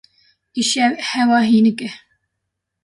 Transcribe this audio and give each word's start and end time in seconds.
Îşev 0.59 0.91
hewa 1.09 1.39
hênik 1.49 1.79
e. 1.87 1.89